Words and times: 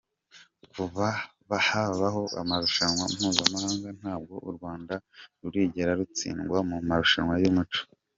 kuva 0.71 1.07
habaho 1.67 2.23
amarushanwa 2.41 3.03
mpuzamahanga 3.13 3.89
ntabwo 3.99 4.33
u 4.47 4.49
Rwanda 4.55 4.95
rurigera 5.41 5.91
rutsindwa 5.99 6.57
mu 6.69 6.77
marushanwa 6.87 7.35
y’umuco. 7.43 7.81